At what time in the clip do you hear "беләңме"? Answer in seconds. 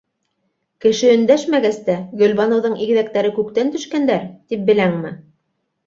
4.73-5.19